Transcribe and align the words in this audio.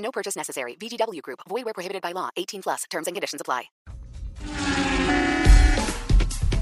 No 0.00 0.10
purchase 0.10 0.36
necessary. 0.36 0.76
VGW 0.76 1.22
Group. 1.22 1.40
Void 1.48 1.64
where 1.64 1.74
prohibited 1.74 2.02
by 2.02 2.12
law. 2.12 2.28
18 2.36 2.62
plus. 2.62 2.84
Terms 2.90 3.06
and 3.06 3.14
conditions 3.14 3.40
apply. 3.40 3.70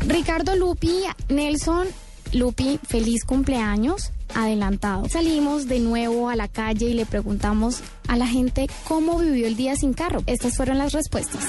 Ricardo 0.07 0.55
Lupi, 0.55 1.05
Nelson 1.29 1.89
Lupi, 2.33 2.79
feliz 2.87 3.25
cumpleaños 3.25 4.11
adelantado. 4.35 5.09
Salimos 5.09 5.67
de 5.67 5.81
nuevo 5.81 6.29
a 6.29 6.37
la 6.37 6.49
calle 6.49 6.87
y 6.87 6.95
le 6.95 7.07
preguntamos 7.07 7.81
a 8.07 8.17
la 8.17 8.27
gente 8.27 8.67
cómo 8.87 9.19
vivió 9.19 9.47
el 9.47 9.57
día 9.57 9.77
sin 9.77 9.95
carro. 9.95 10.23
Estas 10.27 10.57
fueron 10.57 10.79
las 10.79 10.93
respuestas. 10.93 11.45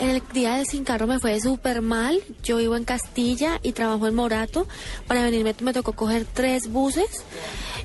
El 0.00 0.22
día 0.32 0.56
del 0.56 0.66
sin 0.66 0.84
carro 0.84 1.06
me 1.06 1.18
fue 1.18 1.40
súper 1.40 1.80
mal. 1.80 2.20
Yo 2.42 2.58
vivo 2.58 2.76
en 2.76 2.84
Castilla 2.84 3.58
y 3.62 3.72
trabajo 3.72 4.06
en 4.06 4.14
Morato. 4.14 4.66
Para 5.06 5.22
venirme 5.22 5.54
me 5.60 5.72
tocó 5.72 5.92
coger 5.92 6.26
tres 6.26 6.68
buses. 6.70 7.24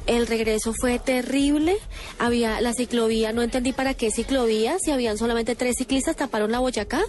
El 0.07 0.27
regreso 0.27 0.73
fue 0.73 0.99
terrible. 0.99 1.77
Había 2.19 2.59
la 2.59 2.73
ciclovía, 2.73 3.31
no 3.31 3.41
entendí 3.41 3.71
para 3.71 3.93
qué 3.93 4.11
ciclovía, 4.11 4.77
si 4.79 4.91
habían 4.91 5.17
solamente 5.17 5.55
tres 5.55 5.75
ciclistas, 5.77 6.15
taparon 6.15 6.51
la 6.51 6.59
Boyacá 6.59 7.01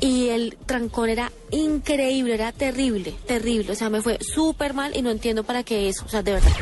y 0.00 0.28
el 0.28 0.56
trancón 0.64 1.10
era 1.10 1.32
increíble, 1.50 2.34
era 2.34 2.52
terrible, 2.52 3.14
terrible. 3.26 3.72
O 3.72 3.74
sea, 3.74 3.90
me 3.90 4.00
fue 4.00 4.18
súper 4.20 4.72
mal 4.72 4.96
y 4.96 5.02
no 5.02 5.10
entiendo 5.10 5.44
para 5.44 5.62
qué 5.62 5.88
eso, 5.88 6.04
o 6.06 6.08
sea, 6.08 6.22
de 6.22 6.32
verdad. 6.32 6.52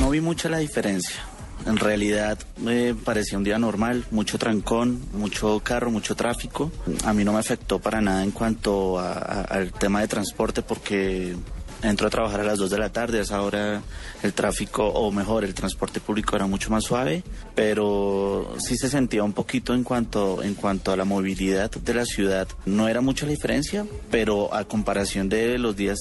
No 0.00 0.10
vi 0.10 0.20
mucha 0.20 0.48
la 0.48 0.58
diferencia. 0.58 1.25
En 1.66 1.76
realidad 1.78 2.38
me 2.58 2.94
parecía 2.94 3.36
un 3.38 3.44
día 3.44 3.58
normal, 3.58 4.04
mucho 4.12 4.38
trancón, 4.38 5.00
mucho 5.12 5.60
carro, 5.60 5.90
mucho 5.90 6.14
tráfico. 6.14 6.70
A 7.04 7.12
mí 7.12 7.24
no 7.24 7.32
me 7.32 7.40
afectó 7.40 7.78
para 7.80 8.00
nada 8.00 8.22
en 8.22 8.30
cuanto 8.30 8.98
a- 9.00 9.12
a- 9.14 9.40
al 9.42 9.72
tema 9.72 10.00
de 10.00 10.08
transporte 10.08 10.62
porque 10.62 11.34
entro 11.82 12.06
a 12.06 12.10
trabajar 12.10 12.40
a 12.40 12.44
las 12.44 12.58
2 12.58 12.70
de 12.70 12.78
la 12.78 12.90
tarde, 12.90 13.18
a 13.18 13.22
esa 13.22 13.42
hora 13.42 13.82
el 14.22 14.32
tráfico, 14.32 14.86
o 14.86 15.10
mejor, 15.12 15.44
el 15.44 15.54
transporte 15.54 16.00
público 16.00 16.34
era 16.36 16.46
mucho 16.46 16.70
más 16.70 16.84
suave, 16.84 17.22
pero 17.54 18.54
sí 18.58 18.76
se 18.76 18.88
sentía 18.88 19.22
un 19.24 19.32
poquito 19.32 19.74
en 19.74 19.82
cuanto, 19.82 20.42
en 20.42 20.54
cuanto 20.54 20.92
a 20.92 20.96
la 20.96 21.04
movilidad 21.04 21.70
de 21.70 21.94
la 21.94 22.04
ciudad. 22.06 22.48
No 22.64 22.88
era 22.88 23.00
mucha 23.00 23.26
la 23.26 23.32
diferencia, 23.32 23.84
pero 24.10 24.54
a 24.54 24.64
comparación 24.64 25.28
de 25.28 25.58
los 25.58 25.76
días 25.76 25.98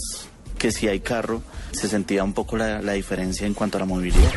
que 0.60 0.72
sí 0.72 0.88
hay 0.88 1.00
carro, 1.02 1.42
se 1.72 1.90
sentía 1.90 2.24
un 2.24 2.34
poco 2.34 2.56
la, 2.56 2.82
la 2.82 2.94
diferencia 2.94 3.46
en 3.48 3.54
cuanto 3.54 3.78
a 3.78 3.82
la 3.82 3.86
movilidad. 3.86 4.32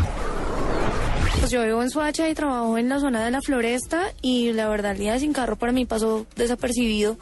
Pues 1.41 1.53
yo 1.53 1.65
vivo 1.65 1.83
en 1.83 1.89
Suacha 1.89 2.29
y 2.29 2.35
trabajo 2.35 2.77
en 2.79 2.89
la 2.89 2.99
zona 2.99 3.25
de 3.25 3.31
la 3.31 3.41
floresta 3.41 4.13
y 4.21 4.53
la 4.53 4.69
verdad 4.69 4.93
el 4.93 4.99
día 4.99 5.19
sin 5.19 5.33
carro 5.33 5.57
para 5.57 5.73
mí 5.73 5.85
pasó 5.87 6.27
desapercibido. 6.37 7.17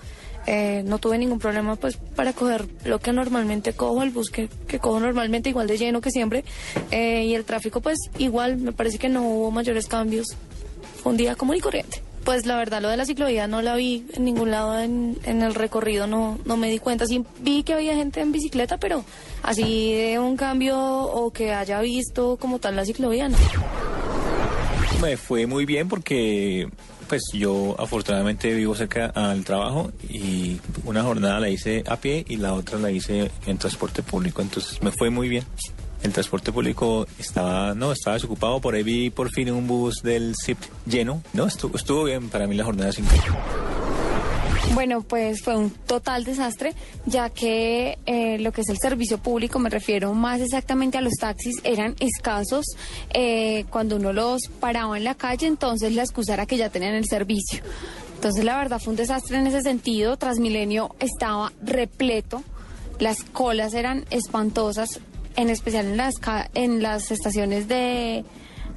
Eh, 0.47 0.83
no 0.87 0.99
tuve 0.99 1.19
ningún 1.19 1.39
problema 1.39 1.77
pues 1.77 1.97
para 1.97 2.33
coger 2.33 2.67
lo 2.85 2.99
que 2.99 3.13
normalmente 3.13 3.75
cojo, 3.75 4.03
el 4.03 4.11
bus 4.11 4.31
que, 4.31 4.49
que 4.69 4.79
cojo 4.79 5.01
normalmente 5.01 5.51
igual 5.51 5.67
de 5.67 5.77
lleno 5.77 6.01
que 6.01 6.11
siempre. 6.11 6.45
Eh, 6.91 7.25
y 7.27 7.35
el 7.35 7.45
tráfico 7.45 7.81
pues 7.81 7.99
igual, 8.19 8.57
me 8.57 8.73
parece 8.73 8.99
que 8.99 9.09
no 9.09 9.23
hubo 9.23 9.51
mayores 9.51 9.87
cambios. 9.87 10.29
Fue 11.03 11.13
un 11.13 11.19
día 11.19 11.37
común 11.37 11.57
y 11.57 11.61
corriente. 11.61 12.03
Pues 12.25 12.47
la 12.47 12.57
verdad 12.57 12.83
lo 12.83 12.89
de 12.89 12.97
la 12.97 13.05
ciclovía 13.05 13.47
no 13.47 13.63
la 13.63 13.77
vi 13.77 14.07
en 14.15 14.25
ningún 14.25 14.51
lado 14.51 14.81
en, 14.81 15.17
en 15.25 15.43
el 15.43 15.55
recorrido, 15.55 16.07
no, 16.09 16.39
no 16.45 16.57
me 16.57 16.71
di 16.71 16.79
cuenta. 16.79 17.07
Sí 17.07 17.23
vi 17.41 17.63
que 17.63 17.75
había 17.75 17.95
gente 17.95 18.21
en 18.21 18.33
bicicleta, 18.33 18.79
pero 18.79 19.05
así 19.43 19.93
de 19.93 20.19
un 20.19 20.37
cambio 20.37 20.79
o 20.79 21.33
que 21.33 21.53
haya 21.53 21.81
visto 21.81 22.37
como 22.39 22.59
tal 22.59 22.75
la 22.75 22.85
ciclovía, 22.85 23.29
no. 23.29 23.37
Me 25.01 25.17
fue 25.17 25.47
muy 25.47 25.67
bien 25.67 25.89
porque 25.89 26.69
pues 27.09 27.23
yo 27.33 27.77
afortunadamente 27.79 28.53
vivo 28.55 28.75
cerca 28.75 29.07
al 29.07 29.45
trabajo 29.45 29.93
y 30.09 30.61
una 30.85 31.03
jornada 31.03 31.39
la 31.39 31.49
hice 31.49 31.85
a 31.87 31.97
pie 31.97 32.25
y 32.29 32.37
la 32.37 32.55
otra 32.55 32.79
la 32.79 32.91
hice 32.91 33.31
en 33.47 33.59
transporte 33.59 34.03
público, 34.03 34.43
entonces 34.43 34.83
me 34.83 34.91
fue 34.91 35.11
muy 35.11 35.29
bien. 35.29 35.45
El 36.03 36.13
transporte 36.13 36.53
público 36.53 37.07
estaba, 37.19 37.75
no, 37.75 37.93
estaba 37.93 38.15
desocupado, 38.15 38.61
por 38.61 38.75
ahí 38.75 38.83
vi 38.83 39.11
por 39.11 39.31
fin 39.31 39.51
un 39.51 39.67
bus 39.67 40.03
del 40.03 40.35
CIP 40.45 40.59
lleno. 40.87 41.23
No, 41.33 41.47
estuvo, 41.47 41.77
estuvo 41.77 42.05
bien 42.05 42.29
para 42.29 42.47
mí 42.47 42.55
la 42.55 42.65
jornada 42.65 42.93
sin. 42.93 43.07
Bueno, 44.77 45.01
pues 45.01 45.41
fue 45.41 45.57
un 45.57 45.71
total 45.71 46.25
desastre, 46.25 46.75
ya 47.07 47.31
que 47.31 47.99
eh, 48.05 48.37
lo 48.39 48.53
que 48.53 48.61
es 48.61 48.69
el 48.69 48.77
servicio 48.77 49.17
público, 49.17 49.59
me 49.59 49.71
refiero 49.71 50.13
más 50.13 50.43
exactamente 50.43 50.99
a 50.99 51.01
los 51.01 51.15
taxis, 51.15 51.63
eran 51.65 51.97
escasos 51.99 52.67
eh, 53.09 53.65
cuando 53.71 53.97
uno 53.97 54.13
los 54.13 54.49
paraba 54.61 54.99
en 54.99 55.05
la 55.05 55.15
calle, 55.15 55.47
entonces 55.47 55.95
la 55.95 56.03
excusa 56.03 56.35
era 56.35 56.45
que 56.45 56.59
ya 56.59 56.69
tenían 56.69 56.93
el 56.93 57.07
servicio. 57.07 57.63
Entonces 58.17 58.45
la 58.45 58.59
verdad 58.59 58.79
fue 58.79 58.91
un 58.91 58.99
desastre 58.99 59.39
en 59.39 59.47
ese 59.47 59.63
sentido, 59.63 60.19
Transmilenio 60.19 60.95
estaba 61.01 61.55
repleto, 61.63 62.43
las 62.99 63.25
colas 63.25 63.73
eran 63.73 64.05
espantosas, 64.11 65.01
en 65.37 65.49
especial 65.49 65.87
en 65.87 65.97
las, 65.97 66.17
en 66.53 66.83
las 66.83 67.11
estaciones 67.11 67.67
de 67.67 68.27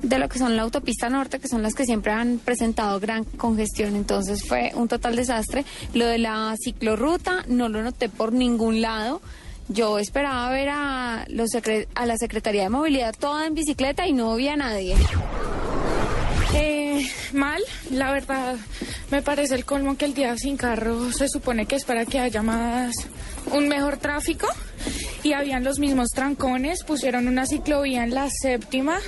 de 0.02 0.20
lo 0.20 0.30
que 0.30 0.40
son 0.40 0.56
la 0.56 0.64
autopista 0.64 1.10
norte, 1.10 1.40
que 1.40 1.48
son 1.48 1.62
las 1.62 1.74
que 1.74 1.86
siempre 1.86 2.12
han 2.12 2.40
presentado 2.40 3.00
gran 3.00 3.24
congestión. 3.24 3.96
Entonces 3.96 4.44
fue 4.48 4.72
un 4.76 4.88
total 4.88 5.16
desastre. 5.16 5.66
Lo 5.94 6.06
de 6.06 6.18
la 6.18 6.56
ciclorruta 6.64 7.44
no 7.48 7.70
lo 7.70 7.82
noté 7.82 8.10
por 8.10 8.34
ningún 8.34 8.82
lado. 8.82 9.22
Yo 9.68 10.00
esperaba 10.00 10.50
ver 10.50 10.70
a, 10.70 11.26
los 11.30 11.52
a 11.96 12.06
la 12.06 12.18
Secretaría 12.18 12.64
de 12.64 12.70
Movilidad 12.70 13.16
toda 13.18 13.46
en 13.46 13.54
bicicleta 13.54 14.08
y 14.08 14.14
no 14.14 14.36
vi 14.36 14.48
a 14.48 14.56
nadie. 14.56 14.96
Eh, 16.56 17.08
mal, 17.34 17.62
la 17.92 18.12
verdad, 18.12 18.56
me 19.12 19.22
parece 19.22 19.54
el 19.54 19.66
colmo 19.66 19.96
que 19.96 20.06
el 20.06 20.16
día 20.16 20.36
sin 20.38 20.58
carro 20.58 21.12
se 21.12 21.28
supone 21.30 21.68
que 21.68 21.76
es 21.76 21.86
para 21.86 22.06
que 22.06 22.20
haya 22.20 22.42
más, 22.42 22.92
un 23.54 23.68
mejor 23.68 23.98
tráfico 23.98 24.48
y 25.24 25.34
habían 25.34 25.64
los 25.64 25.80
mismos 25.80 26.10
trancones, 26.10 26.84
pusieron 26.84 27.28
una 27.28 27.46
ciclovía 27.46 28.04
en 28.04 28.14
la 28.14 28.30
séptima 28.30 29.00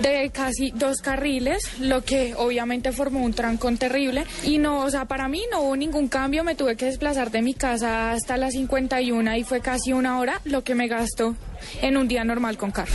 de 0.00 0.30
casi 0.30 0.70
dos 0.72 0.98
carriles, 0.98 1.62
lo 1.80 2.04
que 2.04 2.34
obviamente 2.36 2.92
formó 2.92 3.22
un 3.22 3.34
trancón 3.34 3.78
terrible 3.78 4.24
y 4.44 4.58
no, 4.58 4.80
o 4.80 4.90
sea, 4.90 5.04
para 5.04 5.28
mí 5.28 5.42
no 5.50 5.62
hubo 5.62 5.76
ningún 5.76 6.08
cambio, 6.08 6.44
me 6.44 6.54
tuve 6.54 6.76
que 6.76 6.86
desplazar 6.86 7.30
de 7.30 7.42
mi 7.42 7.54
casa 7.54 8.12
hasta 8.12 8.36
la 8.36 8.50
51 8.50 9.36
y 9.36 9.44
fue 9.44 9.60
casi 9.60 9.92
una 9.92 10.18
hora 10.18 10.40
lo 10.44 10.64
que 10.64 10.74
me 10.74 10.88
gastó 10.88 11.36
en 11.80 11.96
un 11.96 12.08
día 12.08 12.24
normal 12.24 12.56
con 12.56 12.70
carro. 12.70 12.92